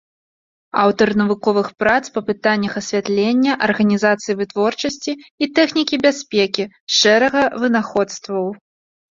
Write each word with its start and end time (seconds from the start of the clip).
Аўтар 0.83 1.09
навуковых 1.21 1.67
прац 1.83 1.99
па 2.15 2.23
пытаннях 2.29 2.73
асвятлення, 2.81 3.53
арганізацыі 3.67 4.37
вытворчасці 4.41 5.13
і 5.19 5.45
тэхнікі 5.61 6.01
бяспекі, 6.07 6.65
шэрага 6.99 7.41
вынаходстваў. 7.67 8.43